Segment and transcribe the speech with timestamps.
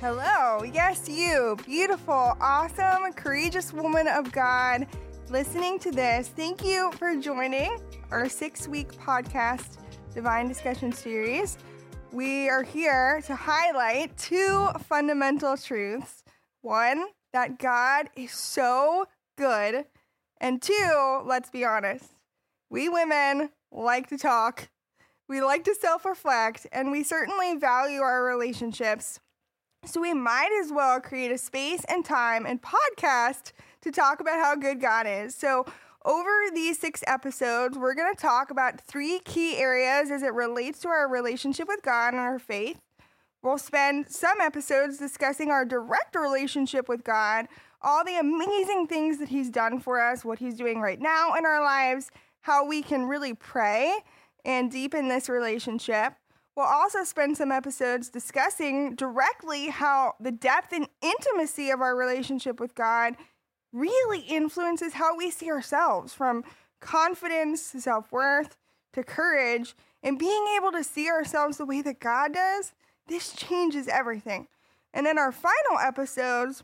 [0.00, 4.86] Hello, yes, you, beautiful, awesome, courageous woman of God,
[5.28, 6.28] listening to this.
[6.28, 7.76] Thank you for joining
[8.10, 9.76] our six week podcast,
[10.14, 11.58] Divine Discussion Series.
[12.12, 16.24] We are here to highlight two fundamental truths.
[16.62, 17.04] One,
[17.34, 19.04] that God is so
[19.36, 19.84] good.
[20.40, 22.06] And two, let's be honest,
[22.70, 24.70] we women like to talk,
[25.28, 29.20] we like to self reflect, and we certainly value our relationships.
[29.84, 34.38] So we might as well create a space and time and podcast to talk about
[34.38, 35.34] how good God is.
[35.34, 35.64] So
[36.04, 40.80] over these six episodes, we're going to talk about three key areas as it relates
[40.80, 42.78] to our relationship with God and our faith.
[43.42, 47.46] We'll spend some episodes discussing our direct relationship with God,
[47.80, 51.46] all the amazing things that He's done for us, what He's doing right now in
[51.46, 52.10] our lives,
[52.42, 53.94] how we can really pray
[54.44, 56.14] and deepen this relationship.
[56.60, 62.60] We'll also spend some episodes discussing directly how the depth and intimacy of our relationship
[62.60, 63.14] with God
[63.72, 66.44] really influences how we see ourselves from
[66.78, 68.58] confidence to self worth
[68.92, 72.74] to courage and being able to see ourselves the way that God does.
[73.06, 74.46] This changes everything.
[74.92, 76.62] And then our final episodes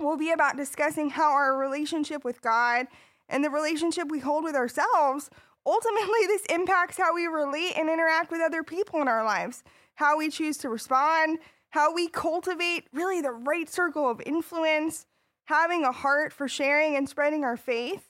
[0.00, 2.88] will be about discussing how our relationship with God
[3.28, 5.30] and the relationship we hold with ourselves
[5.66, 9.62] ultimately this impacts how we relate and interact with other people in our lives,
[9.94, 11.38] how we choose to respond,
[11.70, 15.06] how we cultivate really the right circle of influence,
[15.44, 18.08] having a heart for sharing and spreading our faith.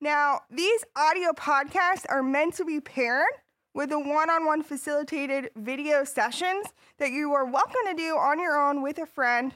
[0.00, 3.26] Now, these audio podcasts are meant to be paired
[3.74, 6.66] with the one on one facilitated video sessions
[6.98, 9.54] that you are welcome to do on your own with a friend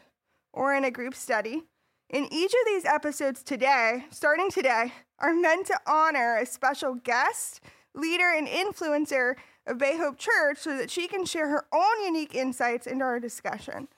[0.53, 1.65] or in a group study.
[2.09, 7.61] In each of these episodes today, starting today, are meant to honor a special guest,
[7.95, 9.35] leader, and influencer
[9.67, 13.21] of Bay Hope Church so that she can share her own unique insights into our
[13.21, 13.89] discussion.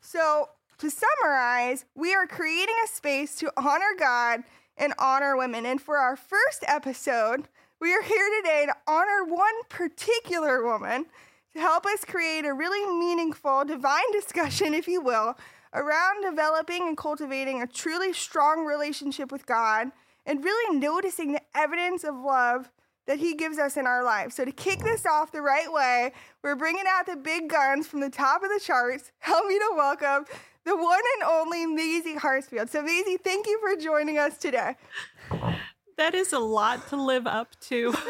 [0.00, 4.42] So, to summarize, we are creating a space to honor God
[4.76, 5.64] and honor women.
[5.64, 7.48] And for our first episode,
[7.80, 11.06] we are here today to honor one particular woman
[11.52, 15.38] to help us create a really meaningful divine discussion, if you will,
[15.72, 19.90] around developing and cultivating a truly strong relationship with God
[20.26, 22.70] and really noticing the evidence of love
[23.06, 24.34] that He gives us in our lives.
[24.34, 26.12] So, to kick this off the right way,
[26.42, 29.12] we're bringing out the big guns from the top of the charts.
[29.18, 30.24] Help me to welcome
[30.64, 32.70] the one and only Maisie Hartsfield.
[32.70, 34.76] So, Maisie, thank you for joining us today.
[35.96, 37.94] That is a lot to live up to.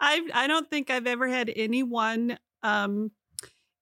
[0.00, 3.10] I I don't think I've ever had anyone um,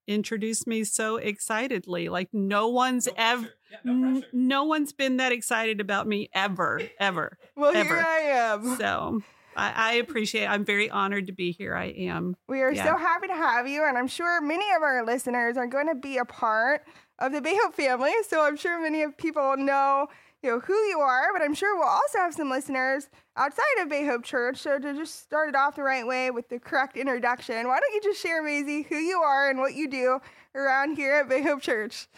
[0.07, 2.09] introduce me so excitedly.
[2.09, 6.83] Like no one's no ever yeah, no, no, one's been that excited about me ever,
[6.99, 7.39] ever.
[7.57, 7.97] Well, ever.
[7.97, 8.77] here I am.
[8.77, 9.23] So
[9.57, 10.45] I, I, appreciate.
[10.45, 10.51] It.
[10.51, 11.75] I'm very honored to be here.
[11.75, 12.37] I am.
[12.49, 12.85] We are yeah.
[12.85, 15.95] so happy to have you, and I'm sure many of our listeners are going to
[15.95, 16.85] be a part
[17.19, 18.13] of the Bay Hope family.
[18.27, 20.09] So I'm sure many of people know
[20.43, 23.89] you know who you are, but I'm sure we'll also have some listeners outside of
[23.89, 24.59] Bay Hope Church.
[24.59, 27.95] So to just start it off the right way with the correct introduction, why don't
[27.95, 30.21] you just share, Maisie, who you are and what you do
[30.55, 32.09] around here at Bay Hope Church?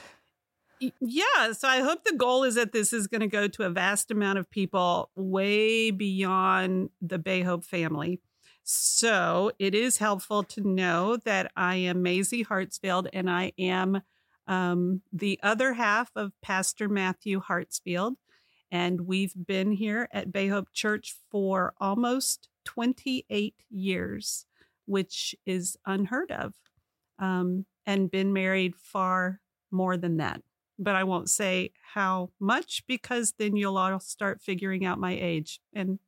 [1.00, 3.70] Yeah, so I hope the goal is that this is going to go to a
[3.70, 8.20] vast amount of people way beyond the Bay Hope family.
[8.64, 14.00] So it is helpful to know that I am Maisie Hartsfield and I am
[14.46, 18.14] um, the other half of Pastor Matthew Hartsfield.
[18.70, 24.46] And we've been here at Bay Hope Church for almost 28 years,
[24.86, 26.54] which is unheard of,
[27.18, 29.40] um, and been married far
[29.70, 30.42] more than that.
[30.78, 35.60] But I won't say how much because then you'll all start figuring out my age.
[35.72, 36.00] And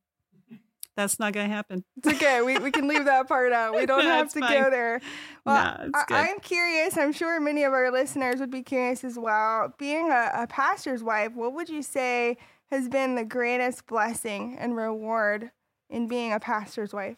[0.97, 1.85] that's not going to happen.
[1.97, 2.41] It's okay.
[2.41, 3.75] We, we can leave that part out.
[3.75, 4.63] We don't no, have to fine.
[4.63, 4.99] go there.
[5.45, 6.97] Well, no, I, am curious.
[6.97, 9.73] I'm sure many of our listeners would be curious as well.
[9.77, 12.37] Being a, a pastor's wife, what would you say
[12.71, 15.51] has been the greatest blessing and reward
[15.89, 17.17] in being a pastor's wife?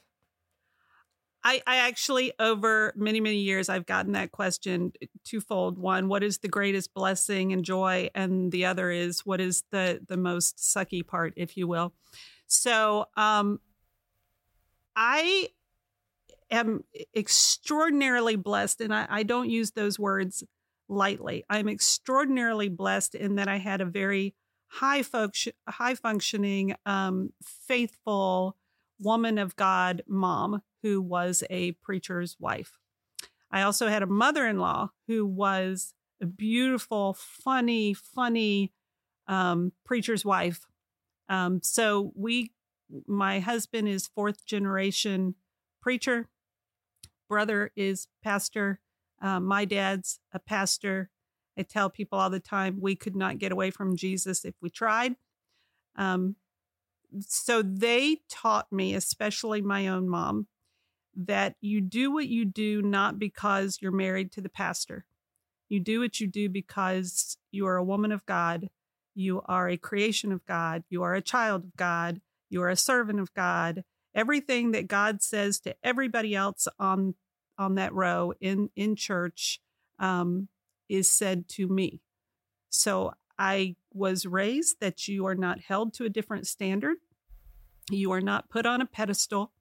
[1.49, 4.93] I, I actually, over many, many years, I've gotten that question
[5.25, 5.79] twofold.
[5.79, 8.11] One, what is the greatest blessing and joy?
[8.13, 11.91] And the other is, what is the, the most sucky part, if you will?
[12.45, 13.59] So, um,
[14.95, 15.47] I
[16.51, 16.83] am
[17.15, 20.43] extraordinarily blessed, and I, I don't use those words
[20.87, 21.45] lightly.
[21.49, 24.35] I'm extraordinarily blessed in that I had a very
[24.67, 28.55] high function, high functioning, um, faithful
[28.99, 32.79] woman of God mom who was a preacher's wife.
[33.51, 38.73] I also had a mother-in-law who was a beautiful, funny, funny
[39.27, 40.65] um, preacher's wife.
[41.27, 42.51] Um, so we
[43.07, 45.35] my husband is fourth generation
[45.81, 46.27] preacher.
[47.27, 48.79] Brother is pastor.
[49.21, 51.11] Um, my dad's a pastor.
[51.57, 54.69] I tell people all the time we could not get away from Jesus if we
[54.69, 55.15] tried.
[55.95, 56.35] Um,
[57.19, 60.47] so they taught me, especially my own mom,
[61.27, 65.05] that you do what you do not because you're married to the pastor.
[65.67, 68.69] You do what you do because you are a woman of God.
[69.13, 70.83] You are a creation of God.
[70.89, 72.21] You are a child of God.
[72.49, 73.83] You are a servant of God.
[74.15, 77.15] Everything that God says to everybody else on
[77.57, 79.59] on that row in in church
[79.99, 80.47] um,
[80.87, 82.01] is said to me.
[82.69, 86.97] So I was raised that you are not held to a different standard.
[87.91, 89.51] You are not put on a pedestal.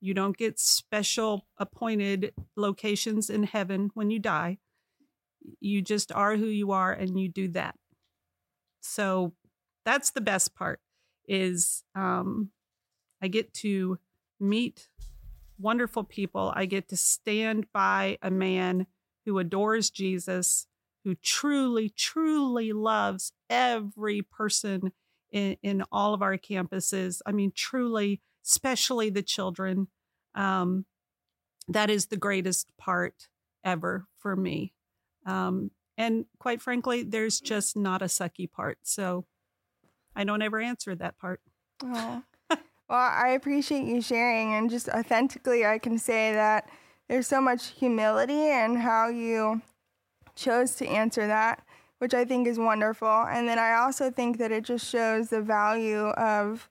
[0.00, 4.58] You don't get special appointed locations in heaven when you die.
[5.60, 7.76] You just are who you are and you do that.
[8.80, 9.32] So
[9.84, 10.80] that's the best part
[11.28, 12.50] is um,
[13.22, 13.98] I get to
[14.38, 14.88] meet
[15.58, 16.52] wonderful people.
[16.54, 18.86] I get to stand by a man
[19.26, 20.66] who adores Jesus,
[21.04, 24.92] who truly, truly loves every person
[25.30, 27.20] in, in all of our campuses.
[27.26, 29.88] I mean, truly, especially the children.
[30.34, 30.86] Um,
[31.68, 33.28] that is the greatest part
[33.64, 34.72] ever for me.
[35.26, 38.78] Um, and quite frankly, there's just not a sucky part.
[38.82, 39.26] So
[40.16, 41.40] I don't ever answer that part.
[41.82, 42.22] Oh.
[42.50, 42.60] well,
[42.90, 46.68] I appreciate you sharing, and just authentically, I can say that
[47.08, 49.62] there's so much humility in how you
[50.34, 51.62] chose to answer that,
[51.98, 53.26] which I think is wonderful.
[53.28, 56.68] And then I also think that it just shows the value of,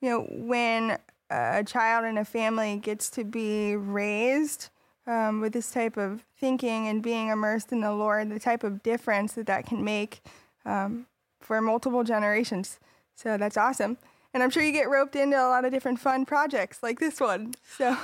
[0.00, 0.98] you know, when
[1.30, 4.70] a child in a family gets to be raised
[5.06, 8.82] um, with this type of thinking and being immersed in the Lord, the type of
[8.82, 10.20] difference that that can make
[10.64, 11.06] um,
[11.40, 12.78] for multiple generations.
[13.14, 13.98] So that's awesome.
[14.34, 17.20] And I'm sure you get roped into a lot of different fun projects like this
[17.20, 17.54] one.
[17.78, 17.96] So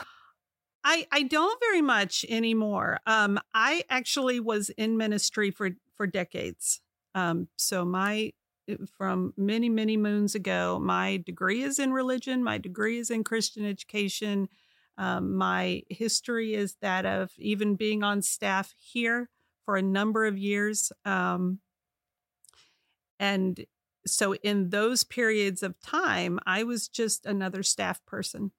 [0.85, 3.01] I, I don't very much anymore.
[3.07, 6.81] Um, I actually was in ministry for, for decades.
[7.15, 8.33] Um, so my
[8.97, 12.45] from many many moons ago, my degree is in religion.
[12.45, 14.49] My degree is in Christian education.
[14.99, 19.31] Um, my history is that of even being on staff here
[19.65, 20.93] for a number of years.
[21.05, 21.61] Um,
[23.19, 23.65] and
[24.07, 28.51] so, in those periods of time, I was just another staff person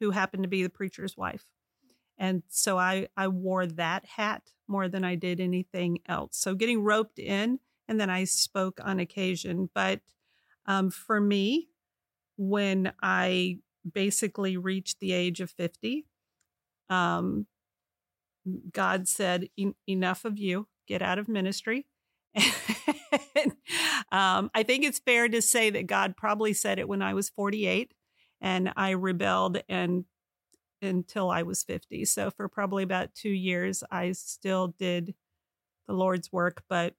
[0.00, 1.46] who happened to be the preacher's wife.
[2.18, 6.36] And so I, I wore that hat more than I did anything else.
[6.36, 9.70] So getting roped in, and then I spoke on occasion.
[9.74, 10.00] But
[10.66, 11.68] um, for me,
[12.36, 13.58] when I
[13.90, 16.06] basically reached the age of 50,
[16.90, 17.46] um,
[18.72, 19.48] God said,
[19.86, 21.86] Enough of you, get out of ministry.
[22.34, 23.52] and,
[24.12, 27.30] um, I think it's fair to say that God probably said it when I was
[27.30, 27.92] 48
[28.40, 30.04] and I rebelled and
[30.80, 32.04] until I was 50.
[32.04, 35.14] So for probably about 2 years I still did
[35.88, 36.94] the Lord's work but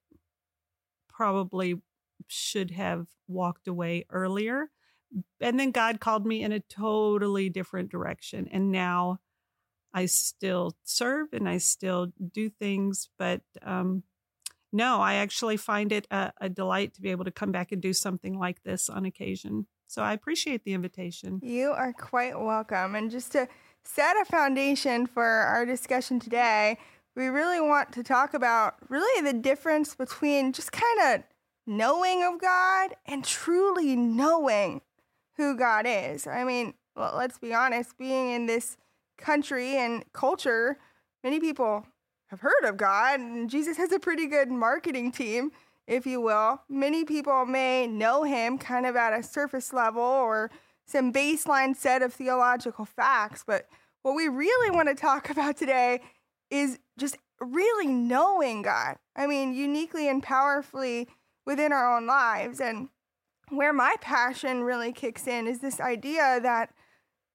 [1.20, 1.74] probably
[2.28, 4.70] should have walked away earlier.
[5.38, 9.20] And then God called me in a totally different direction and now
[9.92, 14.04] I still serve and I still do things but um
[14.72, 17.82] no, I actually find it a, a, delight to be able to come back and
[17.82, 19.66] do something like this on occasion.
[19.88, 21.40] So I appreciate the invitation.
[21.42, 22.94] You are quite welcome.
[22.94, 23.48] And just to
[23.82, 26.78] set a foundation for our discussion today,
[27.20, 31.22] we really want to talk about really the difference between just kind of
[31.66, 34.80] knowing of God and truly knowing
[35.36, 36.26] who God is.
[36.26, 38.78] I mean, well, let's be honest, being in this
[39.18, 40.78] country and culture,
[41.22, 41.86] many people
[42.28, 45.52] have heard of God, and Jesus has a pretty good marketing team
[45.86, 46.62] if you will.
[46.70, 50.50] Many people may know him kind of at a surface level or
[50.86, 53.66] some baseline set of theological facts, but
[54.02, 56.00] what we really want to talk about today
[56.50, 58.96] is just really knowing God.
[59.16, 61.08] I mean, uniquely and powerfully
[61.46, 62.60] within our own lives.
[62.60, 62.88] And
[63.48, 66.72] where my passion really kicks in is this idea that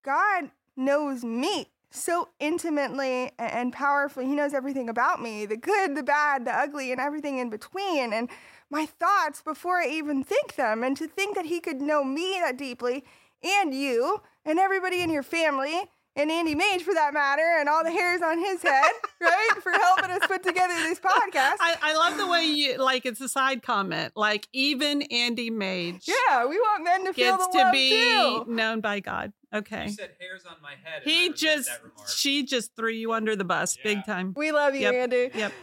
[0.04, 4.26] God knows me so intimately and powerfully.
[4.26, 8.14] He knows everything about me the good, the bad, the ugly, and everything in between.
[8.14, 8.30] And
[8.70, 10.84] my thoughts before I even think them.
[10.84, 13.06] And to think that He could know me that deeply
[13.44, 15.84] and you and everybody in your family
[16.16, 18.92] and Andy Mage for that matter, and all the hairs on his head,
[19.22, 21.58] right, for helping us put together this podcast.
[21.60, 26.08] I, I, love the way you like it's a side comment, like even Andy Mage.
[26.08, 28.46] Yeah, we want men to feel gets the to be too.
[28.48, 29.34] known by God.
[29.54, 29.86] Okay.
[29.86, 31.04] You said hairs on my head.
[31.04, 31.70] He just
[32.08, 33.84] she just threw you under the bus, yeah.
[33.84, 34.34] big time.
[34.36, 34.94] We love you, yep.
[34.94, 35.30] Andy.
[35.34, 35.54] Yep.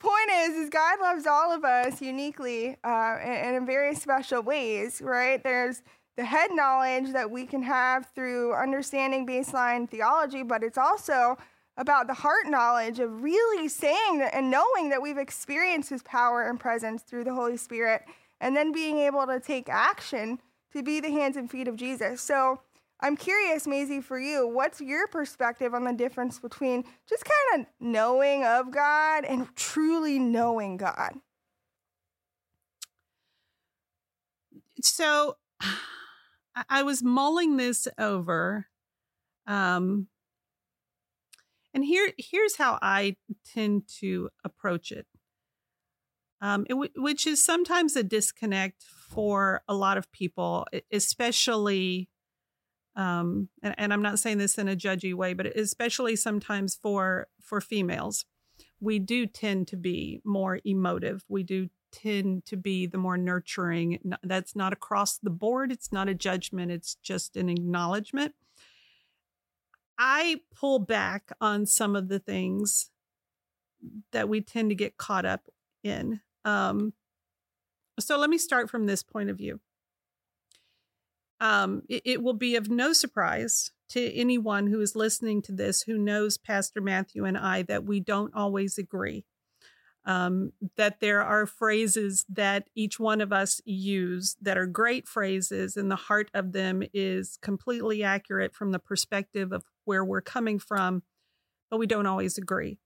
[0.00, 5.02] Point is, is God loves all of us uniquely uh, and in very special ways,
[5.02, 5.42] right?
[5.42, 5.82] There's
[6.18, 11.38] the head knowledge that we can have through understanding baseline theology, but it's also
[11.76, 16.58] about the heart knowledge of really saying and knowing that we've experienced his power and
[16.58, 18.02] presence through the Holy Spirit,
[18.40, 20.40] and then being able to take action
[20.72, 22.20] to be the hands and feet of Jesus.
[22.20, 22.62] So
[22.98, 27.68] I'm curious, Maisie, for you, what's your perspective on the difference between just kind of
[27.78, 31.12] knowing of God and truly knowing God?
[34.82, 35.36] So
[36.68, 38.66] I was mulling this over.
[39.46, 40.08] Um,
[41.74, 45.06] and here, here's how I tend to approach it,
[46.40, 52.08] um, it w- which is sometimes a disconnect for a lot of people, especially
[52.98, 57.28] um, and, and I'm not saying this in a judgy way, but especially sometimes for
[57.40, 58.24] for females,
[58.80, 61.24] we do tend to be more emotive.
[61.28, 64.00] We do tend to be the more nurturing.
[64.22, 65.72] That's not across the board.
[65.72, 66.70] It's not a judgment.
[66.70, 68.34] It's just an acknowledgement.
[69.98, 72.90] I pull back on some of the things
[74.12, 75.48] that we tend to get caught up
[75.82, 76.20] in.
[76.44, 76.92] Um,
[77.98, 79.60] so let me start from this point of view
[81.40, 85.82] um, it, it will be of no surprise to anyone who is listening to this
[85.82, 89.24] who knows Pastor Matthew and I that we don't always agree.
[90.08, 95.76] Um, that there are phrases that each one of us use that are great phrases,
[95.76, 100.58] and the heart of them is completely accurate from the perspective of where we're coming
[100.58, 101.02] from,
[101.70, 102.78] but we don't always agree.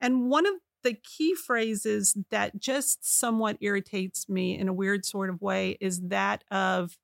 [0.00, 5.30] And one of the key phrases that just somewhat irritates me in a weird sort
[5.30, 6.98] of way is that of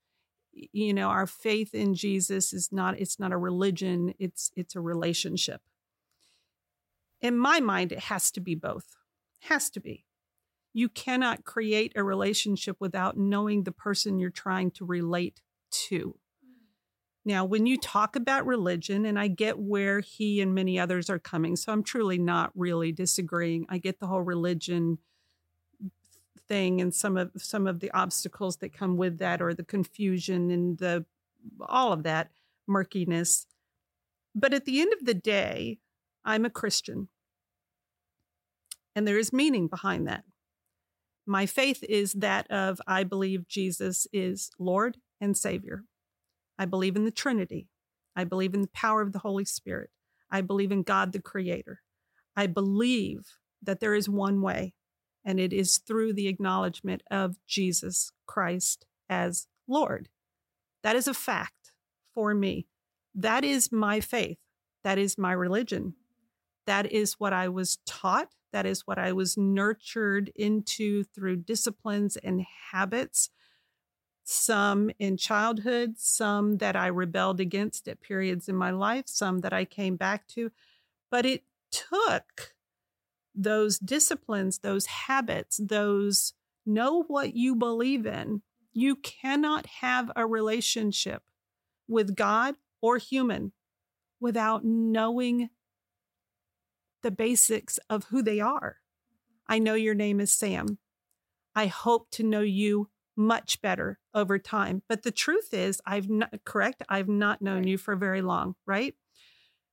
[0.52, 4.80] you know our faith in jesus is not it's not a religion it's it's a
[4.80, 5.60] relationship
[7.20, 8.94] in my mind it has to be both
[9.44, 10.04] has to be.
[10.72, 15.40] You cannot create a relationship without knowing the person you're trying to relate
[15.88, 16.18] to.
[17.24, 21.18] Now when you talk about religion and i get where he and many others are
[21.18, 23.66] coming so i'm truly not really disagreeing.
[23.68, 24.98] I get the whole religion
[26.48, 30.50] thing and some of some of the obstacles that come with that or the confusion
[30.50, 31.06] and the
[31.60, 32.30] all of that
[32.66, 33.46] murkiness.
[34.34, 35.78] But at the end of the day
[36.24, 37.08] i'm a christian
[38.94, 40.24] and there is meaning behind that
[41.26, 45.84] my faith is that of i believe jesus is lord and savior
[46.58, 47.68] i believe in the trinity
[48.16, 49.90] i believe in the power of the holy spirit
[50.30, 51.80] i believe in god the creator
[52.36, 54.74] i believe that there is one way
[55.24, 60.08] and it is through the acknowledgement of Jesus Christ as Lord.
[60.82, 61.72] That is a fact
[62.12, 62.66] for me.
[63.14, 64.38] That is my faith.
[64.82, 65.94] That is my religion.
[66.66, 68.28] That is what I was taught.
[68.54, 73.30] That is what I was nurtured into through disciplines and habits,
[74.22, 79.52] some in childhood, some that I rebelled against at periods in my life, some that
[79.52, 80.52] I came back to.
[81.10, 81.42] But it
[81.72, 82.54] took
[83.34, 86.34] those disciplines, those habits, those
[86.64, 88.42] know what you believe in.
[88.72, 91.24] You cannot have a relationship
[91.88, 93.50] with God or human
[94.20, 95.50] without knowing
[97.04, 98.78] the basics of who they are.
[99.46, 100.78] I know your name is Sam.
[101.54, 104.82] I hope to know you much better over time.
[104.88, 108.94] But the truth is, I've not, correct, I've not known you for very long, right?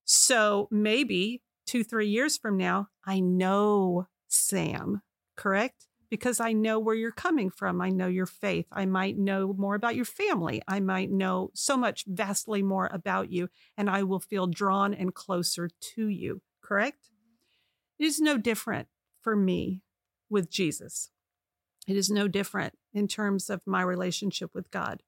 [0.04, 5.02] So maybe two, three years from now, I know Sam,
[5.38, 5.88] correct?
[6.10, 7.80] Because I know where you're coming from.
[7.80, 8.68] I know your faith.
[8.74, 10.62] I might know more about your family.
[10.68, 13.48] I might know so much vastly more about you,
[13.78, 17.08] and I will feel drawn and closer to you, correct?
[18.02, 18.88] It is no different
[19.22, 19.84] for me
[20.28, 21.12] with Jesus.
[21.88, 25.04] It is no different in terms of my relationship with God.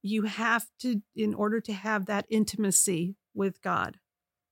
[0.00, 3.98] You have to, in order to have that intimacy with God,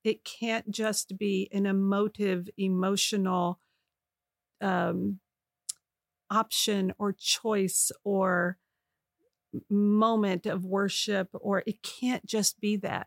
[0.05, 3.59] it can't just be an emotive, emotional
[4.61, 5.21] um,
[6.31, 8.59] option or choice or
[9.71, 13.07] moment of worship, or it can't just be that.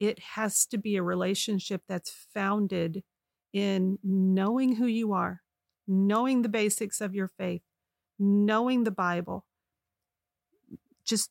[0.00, 3.04] It has to be a relationship that's founded
[3.52, 5.42] in knowing who you are,
[5.86, 7.62] knowing the basics of your faith,
[8.18, 9.44] knowing the Bible.
[11.04, 11.30] Just,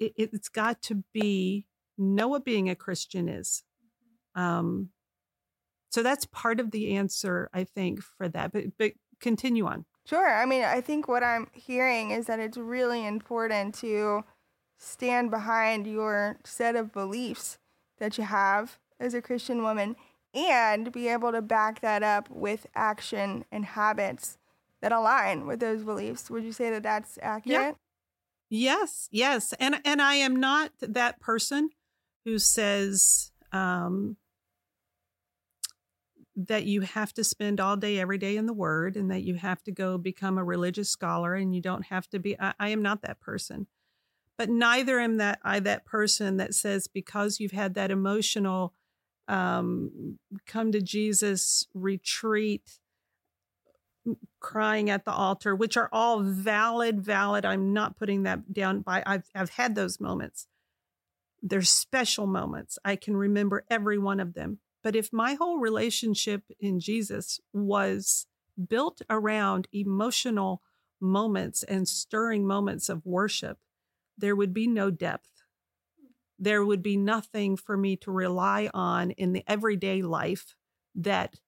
[0.00, 1.66] it, has got to be
[1.96, 3.62] know what being a Christian is
[4.34, 4.90] um,
[5.90, 8.52] so that's part of the answer, I think, for that.
[8.52, 9.84] But but continue on.
[10.04, 10.34] Sure.
[10.34, 14.24] I mean, I think what I'm hearing is that it's really important to
[14.78, 17.58] stand behind your set of beliefs
[17.98, 19.94] that you have as a Christian woman
[20.34, 24.38] and be able to back that up with action and habits
[24.80, 26.30] that align with those beliefs.
[26.30, 27.60] Would you say that that's accurate?
[27.60, 27.72] Yeah.
[28.54, 29.54] Yes, yes.
[29.58, 31.70] And and I am not that person
[32.24, 34.16] who says um
[36.34, 39.34] that you have to spend all day every day in the word and that you
[39.34, 42.68] have to go become a religious scholar and you don't have to be I, I
[42.70, 43.66] am not that person
[44.38, 48.72] but neither am that I that person that says because you've had that emotional
[49.28, 52.78] um, come to Jesus retreat
[54.40, 57.44] crying at the altar which are all valid valid.
[57.44, 60.48] I'm not putting that down by I've I've had those moments.
[61.40, 62.78] They're special moments.
[62.84, 64.58] I can remember every one of them.
[64.82, 68.26] But if my whole relationship in Jesus was
[68.68, 70.62] built around emotional
[71.00, 73.58] moments and stirring moments of worship
[74.16, 75.28] there would be no depth.
[76.42, 80.56] There would be nothing for me to rely on in the everyday life
[80.96, 81.38] that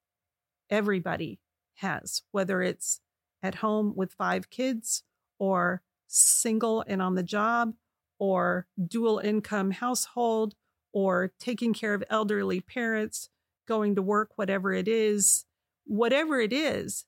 [0.71, 1.41] everybody
[1.79, 3.01] has, whether it's
[3.43, 5.03] at home with five kids
[5.37, 7.75] or single and on the job
[8.21, 10.55] or dual income household
[10.93, 13.31] or taking care of elderly parents,
[13.67, 15.45] going to work, whatever it is,
[15.87, 17.05] whatever it is,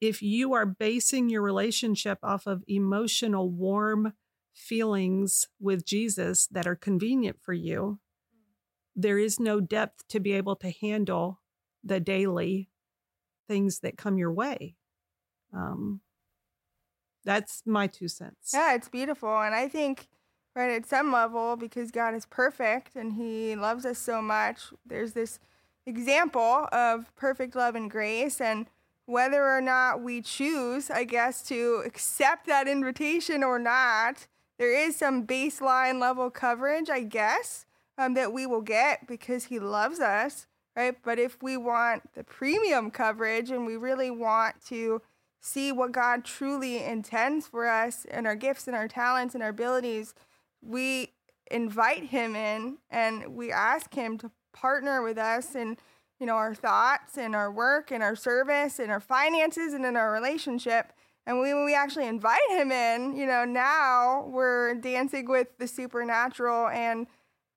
[0.00, 4.12] if you are basing your relationship off of emotional, warm
[4.56, 8.00] feelings with Jesus that are convenient for you,
[8.96, 11.40] there is no depth to be able to handle
[11.84, 12.70] the daily
[13.46, 14.74] things that come your way.
[15.52, 16.00] Um,
[17.24, 18.52] that's my two cents.
[18.54, 19.40] Yeah, it's beautiful.
[19.40, 20.08] And I think,
[20.54, 25.12] right, at some level, because God is perfect and He loves us so much, there's
[25.12, 25.38] this
[25.84, 28.40] example of perfect love and grace.
[28.40, 28.66] And
[29.04, 34.26] whether or not we choose, I guess, to accept that invitation or not,
[34.58, 37.66] there is some baseline level coverage, I guess,
[37.98, 40.96] um, that we will get because he loves us, right?
[41.02, 45.02] But if we want the premium coverage and we really want to
[45.40, 49.50] see what God truly intends for us and our gifts and our talents and our
[49.50, 50.14] abilities,
[50.62, 51.12] we
[51.50, 55.76] invite him in and we ask him to partner with us in
[56.18, 59.96] you know our thoughts and our work and our service and our finances and in
[59.96, 60.92] our relationship
[61.26, 66.68] and when we actually invite him in, you know, now we're dancing with the supernatural
[66.68, 67.08] and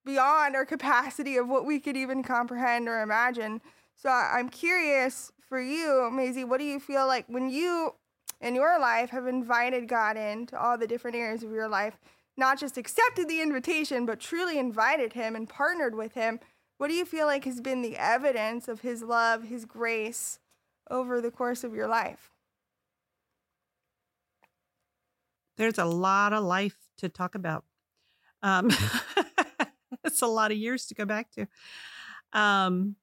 [0.06, 3.62] beyond our capacity of what we could even comprehend or imagine.
[3.96, 7.94] So I'm curious for you, Maisie, what do you feel like when you
[8.42, 12.00] in your life have invited God into all the different areas of your life,
[12.38, 16.40] not just accepted the invitation, but truly invited him and partnered with him?
[16.78, 20.40] What do you feel like has been the evidence of his love, his grace
[20.90, 22.32] over the course of your life?
[25.60, 27.66] There's a lot of life to talk about.
[28.44, 28.72] Um,
[30.06, 31.48] it's a lot of years to go back to.
[32.34, 32.96] Um,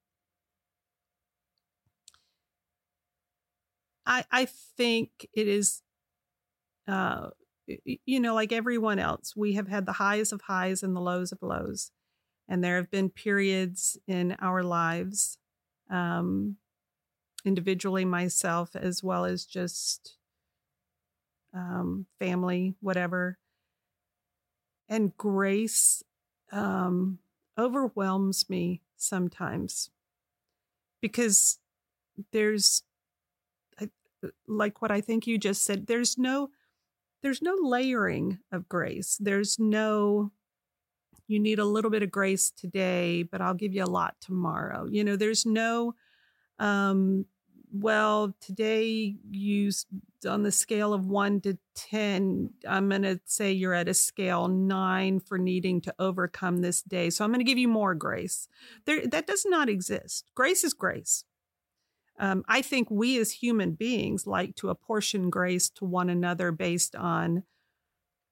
[4.07, 5.83] I I think it is,
[6.89, 7.31] uh,
[8.05, 11.33] you know, like everyone else, we have had the highs of highs and the lows
[11.33, 11.91] of lows,
[12.49, 15.39] and there have been periods in our lives,
[15.91, 16.57] um,
[17.45, 20.16] individually, myself as well as just
[21.57, 23.39] um, family, whatever.
[24.89, 26.05] And grace
[26.53, 27.19] um,
[27.59, 29.91] overwhelms me sometimes
[31.01, 31.59] because
[32.33, 32.83] there's
[34.49, 36.51] like what I think you just said there's no
[37.23, 40.33] there's no layering of grace there's no
[41.29, 44.87] you need a little bit of grace today but I'll give you a lot tomorrow
[44.91, 45.95] you know there's no
[46.59, 47.27] um
[47.81, 49.71] well, today you
[50.27, 54.49] on the scale of one to 10, I'm going to say you're at a scale
[54.49, 57.11] nine for needing to overcome this day.
[57.11, 58.49] So I'm going to give you more grace.
[58.85, 60.31] There, that does not exist.
[60.35, 61.25] Grace is grace.
[62.19, 66.97] Um, I think we as human beings like to apportion grace to one another based
[66.97, 67.45] on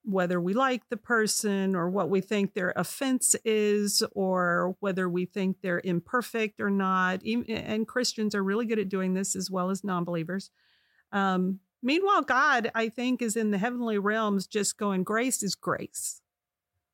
[0.04, 5.24] whether we like the person or what we think their offense is or whether we
[5.24, 7.22] think they're imperfect or not.
[7.22, 10.50] And Christians are really good at doing this as well as non believers.
[11.10, 16.20] Um, meanwhile, God, I think, is in the heavenly realms just going, grace is grace.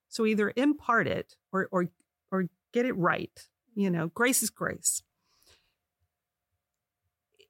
[0.08, 1.86] So either impart it or, or,
[2.30, 3.48] or get it right.
[3.74, 5.02] You know, grace is grace.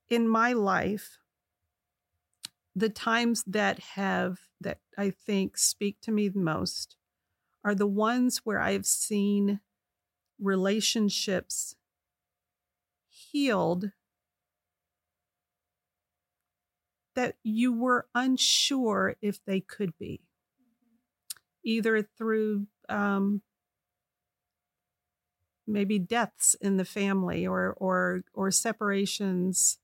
[0.09, 1.20] In my life,
[2.75, 6.97] the times that have that I think speak to me the most
[7.65, 9.61] are the ones where I've seen
[10.39, 11.75] relationships
[13.09, 13.91] healed
[17.15, 20.21] that you were unsure if they could be,
[21.65, 23.43] either through um,
[25.67, 29.79] maybe deaths in the family or or or separations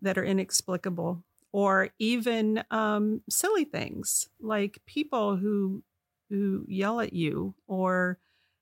[0.00, 1.24] that are inexplicable
[1.56, 5.82] or even um, silly things like people who
[6.28, 8.18] who yell at you or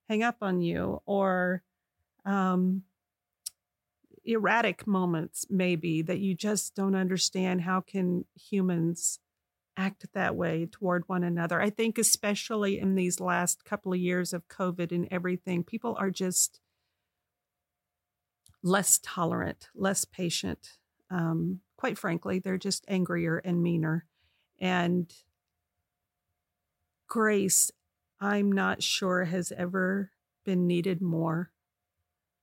[0.08, 1.60] hang up on you or
[2.24, 2.82] um,
[4.24, 9.18] erratic moments maybe that you just don't understand how can humans
[9.76, 11.60] act that way toward one another.
[11.60, 16.12] I think especially in these last couple of years of COVID and everything, people are
[16.12, 16.60] just
[18.62, 20.78] less tolerant, less patient.
[21.10, 24.06] Um, quite frankly, they're just angrier and meaner.
[24.58, 25.12] And
[27.06, 27.70] grace,
[28.18, 30.10] I'm not sure has ever
[30.46, 31.50] been needed more,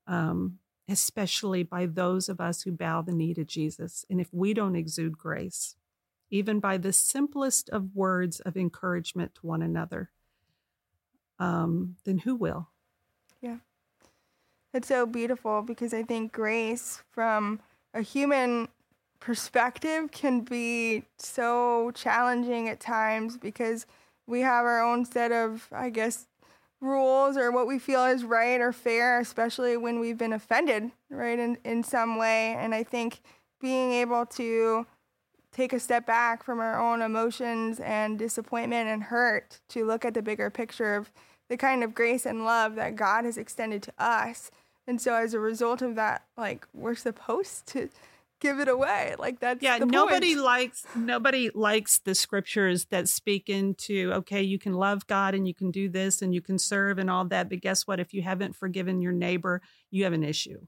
[0.05, 4.05] um, especially by those of us who bow the knee to Jesus.
[4.11, 5.75] And if we don't exude grace,
[6.29, 10.11] even by the simplest of words of encouragement to one another,
[11.39, 12.69] um, then who will?
[13.41, 13.57] Yeah.
[14.71, 17.59] It's so beautiful because I think grace from
[17.91, 18.67] a human
[19.21, 23.85] perspective can be so challenging at times because
[24.27, 26.27] we have our own set of, I guess,
[26.81, 31.39] rules or what we feel is right or fair, especially when we've been offended, right,
[31.39, 32.55] in, in some way.
[32.55, 33.21] And I think
[33.61, 34.87] being able to
[35.51, 40.13] take a step back from our own emotions and disappointment and hurt to look at
[40.13, 41.11] the bigger picture of
[41.49, 44.49] the kind of grace and love that God has extended to us.
[44.87, 47.89] And so as a result of that, like we're supposed to
[48.41, 49.15] give it away.
[49.17, 49.77] Like that's yeah.
[49.77, 50.45] nobody point.
[50.45, 55.53] likes nobody likes the scriptures that speak into okay, you can love God and you
[55.53, 57.49] can do this and you can serve and all that.
[57.49, 57.99] But guess what?
[57.99, 60.59] If you haven't forgiven your neighbor, you have an issue,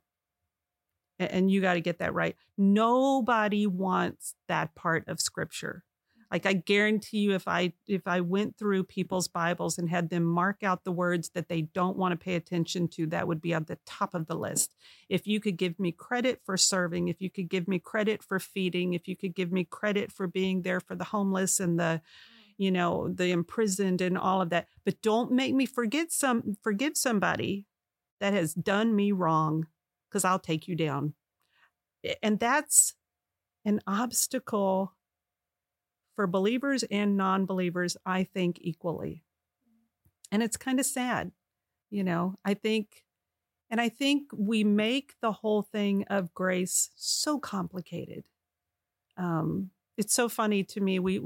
[1.19, 2.35] and you got to get that right.
[2.57, 5.83] Nobody wants that part of scripture.
[6.33, 10.23] Like I guarantee you if I if I went through people's Bibles and had them
[10.23, 13.53] mark out the words that they don't want to pay attention to, that would be
[13.53, 14.73] on the top of the list.
[15.09, 18.39] If you could give me credit for serving, if you could give me credit for
[18.39, 22.01] feeding, if you could give me credit for being there for the homeless and the
[22.57, 26.97] you know, the imprisoned and all of that, but don't make me forget some forgive
[26.97, 27.67] somebody
[28.19, 29.67] that has done me wrong
[30.09, 31.13] because I'll take you down.
[32.23, 32.95] And that's
[33.65, 34.93] an obstacle
[36.15, 39.23] for believers and non believers, I think equally.
[40.31, 41.31] And it's kind of sad.
[41.89, 43.03] You know, I think,
[43.69, 48.23] and I think we make the whole thing of grace so complicated.
[49.15, 50.99] Um, it's so funny to me.
[50.99, 51.21] We,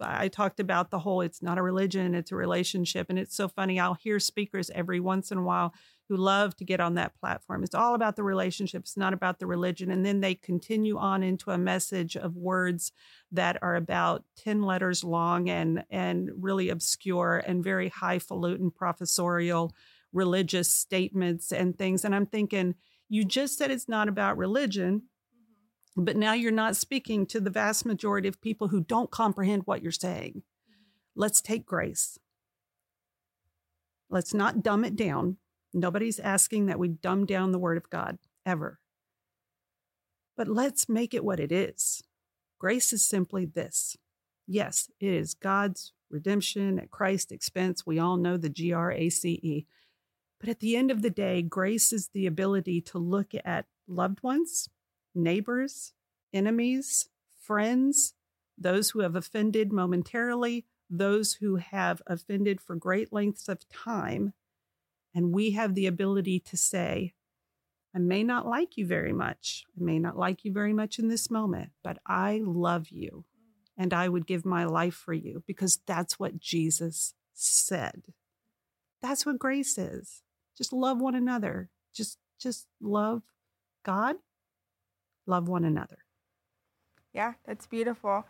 [0.00, 3.06] I talked about the whole, it's not a religion, it's a relationship.
[3.08, 3.80] And it's so funny.
[3.80, 5.72] I'll hear speakers every once in a while
[6.08, 7.64] who love to get on that platform.
[7.64, 9.90] It's all about the relationship, it's not about the religion.
[9.90, 12.92] And then they continue on into a message of words
[13.32, 19.74] that are about 10 letters long and, and really obscure and very highfalutin professorial
[20.12, 22.04] religious statements and things.
[22.04, 22.74] And I'm thinking,
[23.08, 25.02] you just said it's not about religion.
[25.96, 29.82] But now you're not speaking to the vast majority of people who don't comprehend what
[29.82, 30.42] you're saying.
[31.14, 32.18] Let's take grace.
[34.10, 35.36] Let's not dumb it down.
[35.72, 38.80] Nobody's asking that we dumb down the word of God ever.
[40.36, 42.02] But let's make it what it is.
[42.58, 43.96] Grace is simply this.
[44.46, 47.86] Yes, it is God's redemption at Christ's expense.
[47.86, 49.66] We all know the G R A C E.
[50.40, 54.22] But at the end of the day, grace is the ability to look at loved
[54.22, 54.68] ones,
[55.14, 55.92] neighbors,
[56.32, 57.08] enemies,
[57.40, 58.14] friends,
[58.56, 64.32] those who have offended momentarily, those who have offended for great lengths of time,
[65.14, 67.14] and we have the ability to say,
[67.94, 69.64] I may not like you very much.
[69.78, 73.24] I may not like you very much in this moment, but I love you
[73.76, 78.02] and I would give my life for you because that's what Jesus said.
[79.00, 80.22] That's what grace is.
[80.56, 81.70] Just love one another.
[81.94, 83.22] Just just love
[83.84, 84.16] God,
[85.26, 85.98] love one another.
[87.12, 88.26] Yeah, that's beautiful.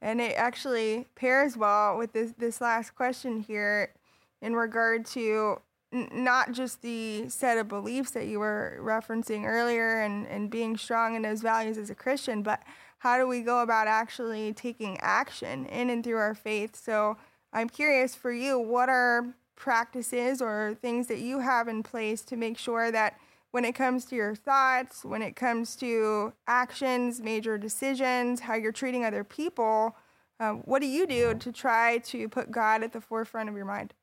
[0.00, 3.94] And it actually pairs well with this this last question here
[4.42, 5.60] in regard to
[5.92, 11.14] not just the set of beliefs that you were referencing earlier and, and being strong
[11.14, 12.62] in those values as a Christian, but
[12.98, 16.76] how do we go about actually taking action in and through our faith?
[16.76, 17.16] So
[17.52, 22.36] I'm curious for you, what are practices or things that you have in place to
[22.36, 23.18] make sure that
[23.56, 28.70] when it comes to your thoughts, when it comes to actions, major decisions, how you're
[28.70, 29.96] treating other people,
[30.38, 33.64] um, what do you do to try to put God at the forefront of your
[33.64, 33.94] mind?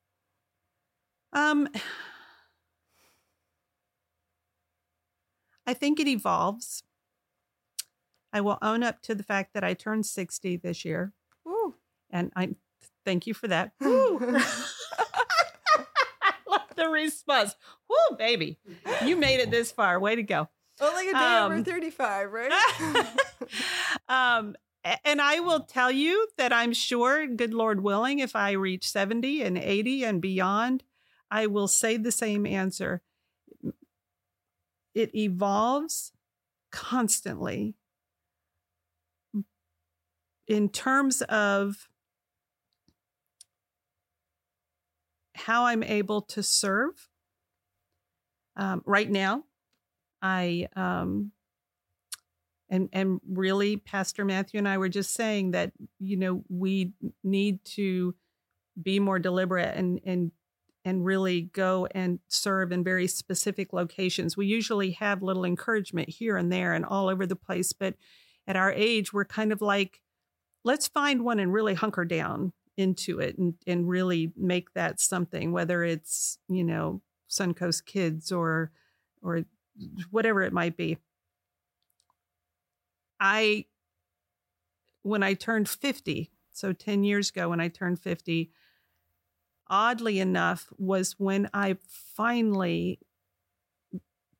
[1.34, 1.70] Um,
[5.68, 6.82] I think it evolves.
[8.34, 11.14] I will own up to the fact that I turned 60 this year.
[11.48, 11.76] Ooh.
[12.10, 12.56] And I
[13.06, 13.74] thank you for that.
[16.84, 16.88] Ooh.
[16.88, 17.56] I love the response.
[17.90, 18.60] Whoo, baby.
[19.06, 20.00] You made it this far.
[20.00, 20.50] Way to go.
[20.82, 22.52] Only a day um, over 35, right?
[24.10, 24.56] um,
[25.06, 29.42] and I will tell you that I'm sure, good Lord willing, if I reach 70
[29.44, 30.84] and 80 and beyond,
[31.32, 33.02] I will say the same answer.
[34.94, 36.12] It evolves
[36.72, 37.76] constantly
[40.48, 41.88] in terms of
[45.36, 47.10] how I'm able to serve.
[48.56, 49.44] Um, right now,
[50.22, 51.32] I um,
[52.70, 56.94] and and really, Pastor Matthew and I were just saying that you know we
[57.24, 58.16] need to
[58.82, 60.32] be more deliberate and and
[60.86, 64.36] and really go and serve in very specific locations.
[64.36, 67.96] We usually have little encouragement here and there and all over the place, but
[68.48, 70.02] at our age, we're kind of like,
[70.66, 75.52] let's find one and really hunker down into it and, and really make that something,
[75.52, 78.72] whether it's, you know, Suncoast Kids or
[79.22, 79.46] or
[80.12, 80.98] whatever it might be.
[83.20, 83.66] I
[85.02, 88.52] when I turned 50, so 10 years ago when I turned 50,
[89.68, 91.78] oddly enough, was when I
[92.16, 93.00] finally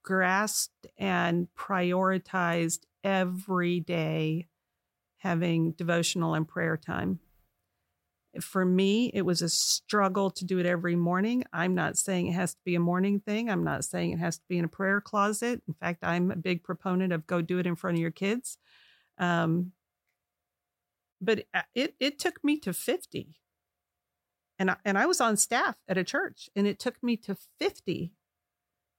[0.04, 4.48] grasped and prioritized every day
[5.18, 7.20] having devotional and prayer time.
[8.42, 11.44] For me, it was a struggle to do it every morning.
[11.54, 13.50] I'm not saying it has to be a morning thing.
[13.50, 15.62] I'm not saying it has to be in a prayer closet.
[15.68, 18.58] In fact, I'm a big proponent of go do it in front of your kids.
[19.20, 19.74] Um,
[21.24, 23.36] but it it took me to 50
[24.60, 27.38] and I, and I was on staff at a church and it took me to
[27.60, 28.14] 50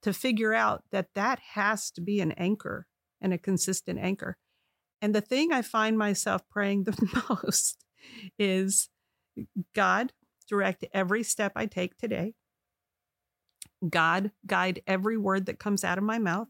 [0.01, 2.87] to figure out that that has to be an anchor
[3.21, 4.37] and a consistent anchor
[5.01, 7.85] and the thing i find myself praying the most
[8.37, 8.89] is
[9.73, 10.11] god
[10.47, 12.33] direct every step i take today
[13.89, 16.47] god guide every word that comes out of my mouth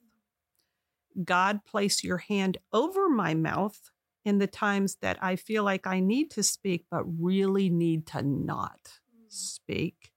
[1.24, 3.92] god place your hand over my mouth
[4.26, 8.24] in the times that I feel like I need to speak, but really need to
[8.24, 9.30] not mm.
[9.32, 10.12] speak.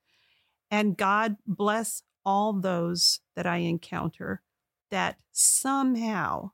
[0.70, 4.42] And God bless all those that I encounter
[4.90, 6.52] that somehow,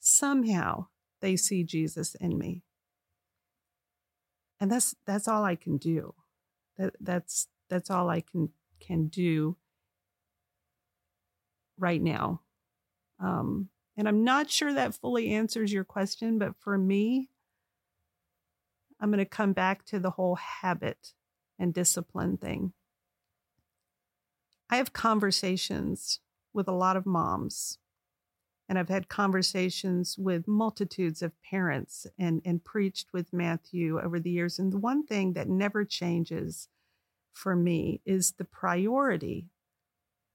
[0.00, 0.86] somehow
[1.20, 2.62] they see Jesus in me.
[4.60, 6.14] And that's that's all I can do.
[6.76, 9.56] That that's that's all I can can do
[11.78, 12.42] right now.
[13.20, 17.30] Um, and I'm not sure that fully answers your question, but for me,
[19.00, 21.12] I'm going to come back to the whole habit
[21.58, 22.72] and discipline thing.
[24.70, 26.20] I have conversations
[26.52, 27.78] with a lot of moms,
[28.68, 34.30] and I've had conversations with multitudes of parents and, and preached with Matthew over the
[34.30, 34.58] years.
[34.58, 36.68] And the one thing that never changes
[37.32, 39.48] for me is the priority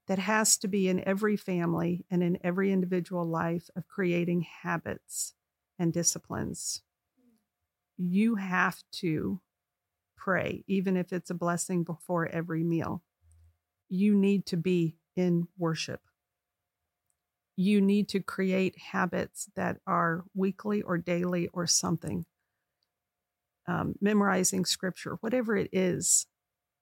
[0.08, 5.34] that has to be in every family and in every individual life of creating habits
[5.78, 6.82] and disciplines.
[7.98, 9.41] You have to
[10.17, 13.04] pray, even if it's a blessing before every meal.
[13.89, 16.02] You need to be in worship.
[17.56, 22.26] You need to create habits that are weekly or daily or something.
[23.68, 26.26] Um, memorizing scripture, whatever it is.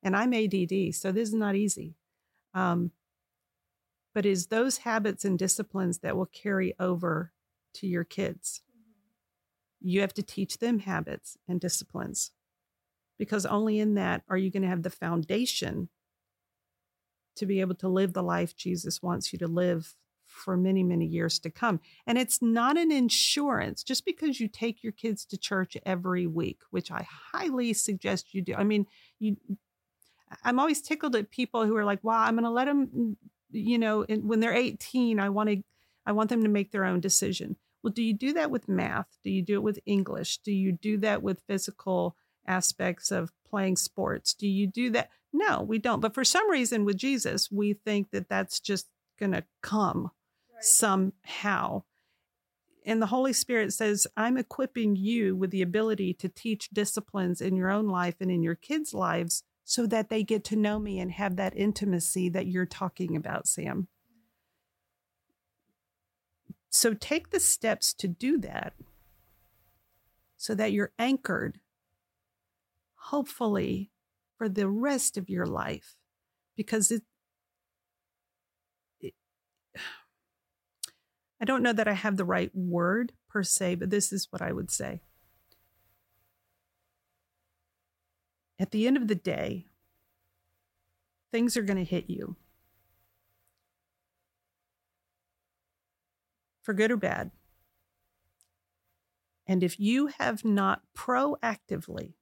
[0.02, 1.96] And I'm ADD, so this is not easy.
[2.54, 2.92] Um,
[4.14, 7.32] but is those habits and disciplines that will carry over
[7.76, 8.62] to your kids.
[9.80, 12.32] You have to teach them habits and disciplines
[13.18, 15.90] because only in that are you going to have the foundation
[17.36, 19.96] to be able to live the life Jesus wants you to live
[20.42, 21.80] for many, many years to come.
[22.06, 26.62] And it's not an insurance just because you take your kids to church every week,
[26.72, 28.56] which I highly suggest you do.
[28.56, 28.86] I mean,
[29.20, 29.38] you
[30.44, 33.18] I'm always tickled at people who are like, wow, I'm going to let them
[33.52, 35.62] you know, when they're 18, I want to
[36.06, 37.58] I want them to make their own decision.
[37.84, 39.08] Well, do you do that with math?
[39.24, 40.40] Do you do it with English?
[40.40, 42.16] Do you do that with physical
[42.48, 44.34] aspects of playing sports?
[44.34, 45.10] Do you do that?
[45.32, 46.00] No, we don't.
[46.00, 48.88] But for some reason with Jesus, we think that that's just
[49.20, 50.10] going to come
[50.62, 50.66] right.
[50.66, 51.84] somehow.
[52.86, 57.56] And the Holy Spirit says, I'm equipping you with the ability to teach disciplines in
[57.56, 61.00] your own life and in your kids' lives so that they get to know me
[61.00, 63.88] and have that intimacy that you're talking about, Sam.
[66.70, 68.74] So take the steps to do that
[70.38, 71.60] so that you're anchored,
[72.96, 73.92] hopefully,
[74.38, 75.96] for the rest of your life.
[76.56, 77.04] Because it,
[81.42, 84.44] I don't know that I have the right word per se, but this is what
[84.44, 85.02] I would say.
[88.60, 89.66] At the end of the day,
[91.32, 92.36] things are going to hit you
[96.62, 97.32] for good or bad.
[99.48, 102.14] And if you have not proactively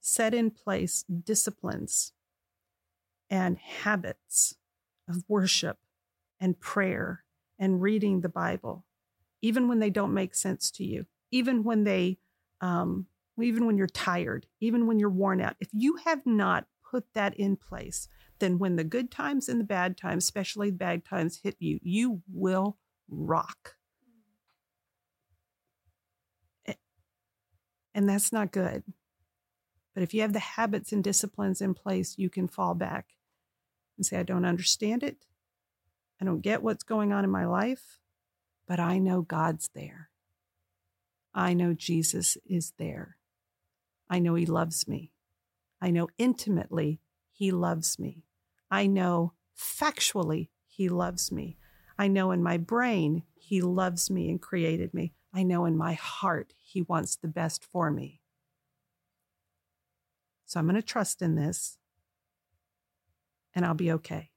[0.00, 2.12] set in place disciplines
[3.28, 4.54] and habits
[5.08, 5.78] of worship
[6.38, 7.21] and prayer
[7.62, 8.84] and reading the Bible,
[9.40, 12.18] even when they don't make sense to you, even when they,
[12.60, 13.06] um,
[13.40, 15.54] even when you're tired, even when you're worn out.
[15.60, 18.08] If you have not put that in place,
[18.40, 21.78] then when the good times and the bad times, especially the bad times, hit you,
[21.82, 23.76] you will rock.
[27.94, 28.82] And that's not good.
[29.94, 33.10] But if you have the habits and disciplines in place, you can fall back
[33.96, 35.26] and say, I don't understand it.
[36.22, 37.98] I don't get what's going on in my life,
[38.68, 40.08] but I know God's there.
[41.34, 43.16] I know Jesus is there.
[44.08, 45.10] I know He loves me.
[45.80, 47.00] I know intimately
[47.32, 48.22] He loves me.
[48.70, 51.56] I know factually He loves me.
[51.98, 55.14] I know in my brain He loves me and created me.
[55.34, 58.20] I know in my heart He wants the best for me.
[60.46, 61.78] So I'm going to trust in this
[63.56, 64.31] and I'll be okay.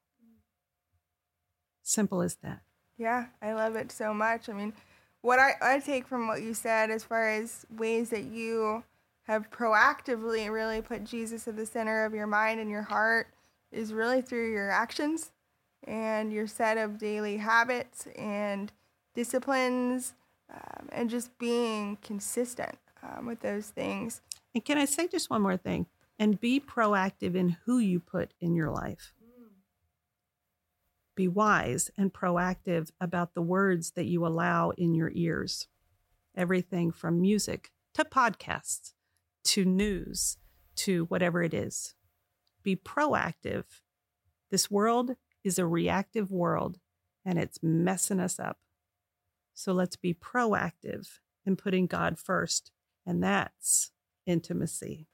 [1.88, 2.62] Simple as that.
[2.98, 4.50] Yeah, I love it so much.
[4.50, 4.74] I mean,
[5.22, 8.84] what I, I take from what you said as far as ways that you
[9.28, 13.28] have proactively really put Jesus at the center of your mind and your heart
[13.72, 15.32] is really through your actions
[15.84, 18.72] and your set of daily habits and
[19.14, 20.14] disciplines
[20.52, 24.22] um, and just being consistent um, with those things.
[24.56, 25.86] And can I say just one more thing?
[26.18, 29.14] And be proactive in who you put in your life.
[31.16, 35.68] Be wise and proactive about the words that you allow in your ears.
[36.36, 38.94] Everything from music to podcasts
[39.46, 40.38] to news
[40.76, 41.96] to whatever it is.
[42.64, 43.64] Be proactive.
[44.52, 46.80] This world is a reactive world
[47.24, 48.60] and it's messing us up.
[49.54, 52.72] So let's be proactive in putting God first,
[53.06, 53.92] and that's
[54.26, 55.08] intimacy.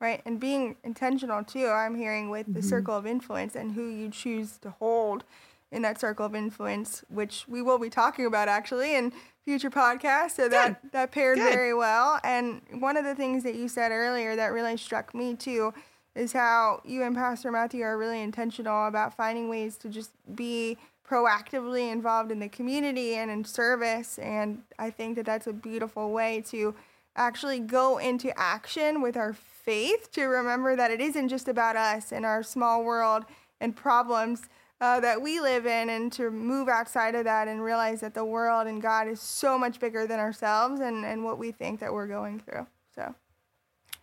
[0.00, 1.66] Right, and being intentional too.
[1.66, 2.68] I'm hearing with the mm-hmm.
[2.68, 5.24] circle of influence and who you choose to hold
[5.72, 9.12] in that circle of influence, which we will be talking about actually in
[9.44, 10.32] future podcasts.
[10.32, 11.52] So that that paired Good.
[11.52, 12.20] very well.
[12.22, 15.74] And one of the things that you said earlier that really struck me too
[16.14, 20.76] is how you and Pastor Matthew are really intentional about finding ways to just be
[21.08, 24.18] proactively involved in the community and in service.
[24.18, 26.74] And I think that that's a beautiful way to
[27.16, 29.32] actually go into action with our
[29.68, 33.24] faith to remember that it isn't just about us and our small world
[33.60, 34.48] and problems
[34.80, 38.24] uh, that we live in, and to move outside of that and realize that the
[38.24, 41.92] world and God is so much bigger than ourselves and, and what we think that
[41.92, 42.66] we're going through.
[42.94, 43.14] So,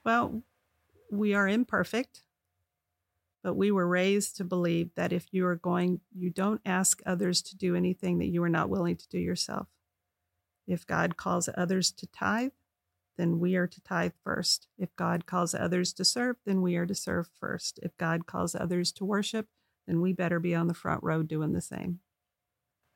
[0.03, 0.43] well,
[1.09, 2.25] we are imperfect
[3.45, 7.43] but we were raised to believe that if you are going, you don't ask others
[7.43, 9.67] to do anything that you are not willing to do yourself.
[10.65, 12.53] If God calls others to tithe,
[13.17, 14.67] then we are to tithe first.
[14.77, 17.79] If God calls others to serve, then we are to serve first.
[17.83, 19.47] If God calls others to worship,
[19.87, 21.99] then we better be on the front row doing the same.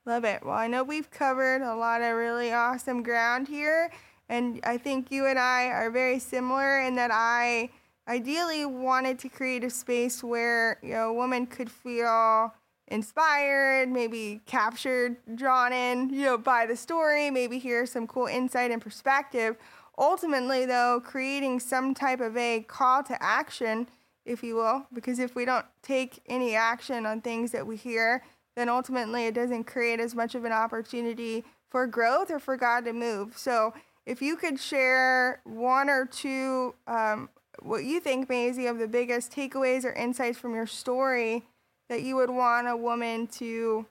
[0.06, 0.44] Love it.
[0.44, 3.92] Well, I know we've covered a lot of really awesome ground here.
[4.28, 7.70] And I think you and I are very similar in that I
[8.08, 12.54] ideally wanted to create a space where you know a woman could feel
[12.88, 18.72] inspired, maybe captured, drawn in, you know, by the story, maybe hear some cool insight
[18.72, 19.58] and perspective.
[20.00, 23.90] Ultimately, though, creating some type of a call to action,
[24.26, 28.24] if you will, because if we don't take any action on things that we hear,
[28.56, 32.86] then ultimately it doesn't create as much of an opportunity for growth or for God
[32.86, 33.38] to move.
[33.38, 33.74] So,
[34.06, 37.30] if you could share one or two um,
[37.62, 41.44] what you think, Maisie, of the biggest takeaways or insights from your story
[41.90, 43.86] that you would want a woman to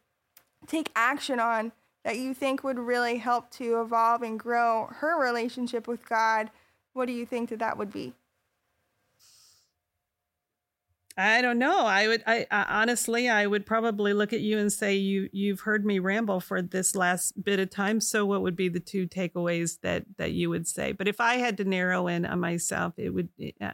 [0.66, 1.72] take action on
[2.08, 6.50] that you think would really help to evolve and grow her relationship with God.
[6.94, 8.14] What do you think that that would be?
[11.18, 11.84] I don't know.
[11.84, 15.60] I would, I, I, honestly, I would probably look at you and say you you've
[15.60, 18.00] heard me ramble for this last bit of time.
[18.00, 20.92] So, what would be the two takeaways that that you would say?
[20.92, 23.72] But if I had to narrow in on myself, it would, eh,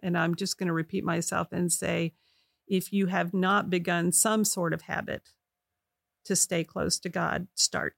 [0.00, 2.12] and I'm just going to repeat myself and say,
[2.68, 5.32] if you have not begun some sort of habit
[6.24, 7.94] to stay close to God, start.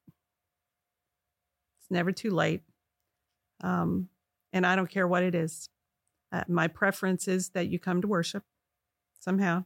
[1.80, 2.62] It's never too late,
[3.62, 4.08] um,
[4.52, 5.68] and I don't care what it is.
[6.32, 8.42] Uh, my preference is that you come to worship
[9.20, 9.64] somehow,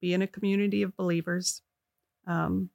[0.00, 1.62] be in a community of believers,
[2.26, 2.70] um,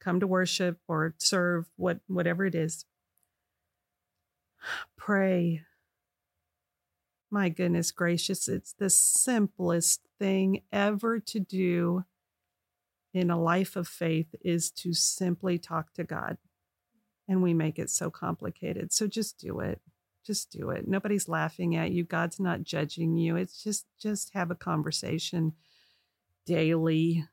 [0.00, 2.84] come to worship or serve, what whatever it is.
[4.96, 5.62] Pray.
[7.30, 12.04] My goodness gracious, it's the simplest thing ever to do
[13.14, 16.36] in a life of faith is to simply talk to God.
[17.26, 18.92] And we make it so complicated.
[18.92, 19.80] So just do it.
[20.24, 20.86] Just do it.
[20.86, 22.04] Nobody's laughing at you.
[22.04, 23.36] God's not judging you.
[23.36, 25.54] It's just just have a conversation
[26.44, 27.26] daily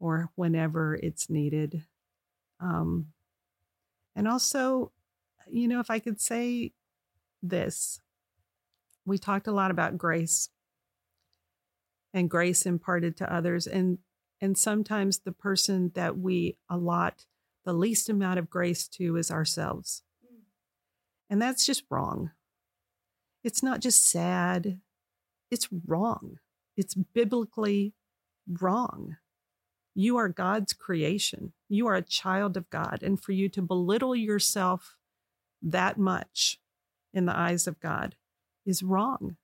[0.00, 1.84] or whenever it's needed.
[2.60, 3.08] Um,
[4.16, 4.90] and also,
[5.50, 6.72] you know, if I could say
[7.42, 8.00] this,
[9.04, 10.48] we talked a lot about grace
[12.14, 13.66] and grace imparted to others.
[13.66, 13.98] And
[14.42, 17.26] and sometimes the person that we allot
[17.64, 20.02] the least amount of grace to is ourselves.
[21.30, 22.32] And that's just wrong.
[23.44, 24.80] It's not just sad,
[25.50, 26.38] it's wrong.
[26.76, 27.94] It's biblically
[28.48, 29.16] wrong.
[29.94, 31.52] You are God's creation.
[31.68, 33.00] You are a child of God.
[33.02, 34.96] And for you to belittle yourself
[35.62, 36.58] that much
[37.14, 38.16] in the eyes of God
[38.66, 39.36] is wrong.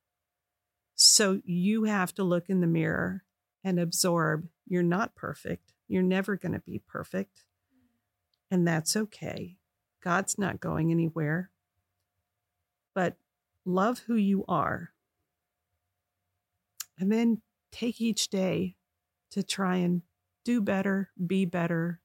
[0.95, 3.23] So you have to look in the mirror
[3.63, 5.73] and absorb you're not perfect.
[5.87, 7.43] You're never going to be perfect.
[8.49, 9.57] And that's okay.
[10.01, 11.49] God's not going anywhere.
[12.93, 13.15] But
[13.65, 14.91] love who you are.
[16.97, 17.41] And then
[17.71, 18.75] take each day
[19.31, 20.03] to try and
[20.43, 21.99] do better, be better,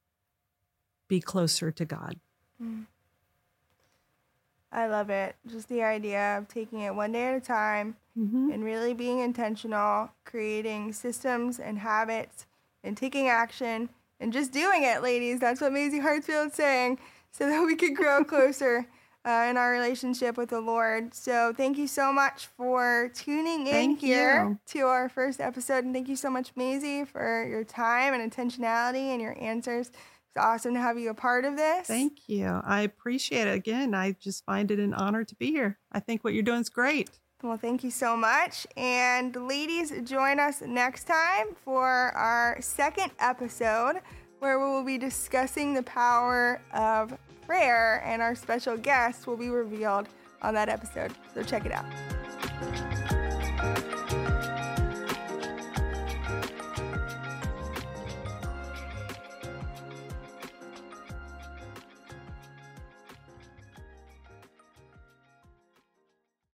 [1.07, 2.19] be closer to God.
[2.63, 2.87] Mm.
[4.73, 5.37] I love it.
[5.47, 8.51] Just the idea of taking it one day at a time mm-hmm.
[8.51, 12.47] and really being intentional, creating systems and habits
[12.85, 13.89] and taking action
[14.21, 15.41] and just doing it, ladies.
[15.41, 16.99] That's what Maisie Hartsfield is saying
[17.33, 18.87] so that we can grow closer
[19.27, 21.15] uh, in our relationship with the Lord.
[21.15, 24.59] So thank you so much for tuning in thank here you.
[24.67, 25.85] to our first episode.
[25.85, 29.89] And thank you so much, Maisie, for your time and intentionality and your answers.
[29.89, 31.87] It's awesome to have you a part of this.
[31.87, 32.61] Thank you.
[32.65, 33.55] I appreciate it.
[33.55, 35.79] Again, I just find it an honor to be here.
[35.93, 37.09] I think what you're doing is great.
[37.45, 38.67] Well, thank you so much.
[38.75, 44.01] And ladies, join us next time for our second episode
[44.39, 47.13] where we will be discussing the power of
[47.47, 50.09] prayer, and our special guest will be revealed
[50.41, 51.13] on that episode.
[51.35, 51.85] So check it out.